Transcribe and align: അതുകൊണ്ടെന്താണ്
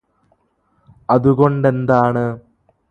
അതുകൊണ്ടെന്താണ് 1.09 2.25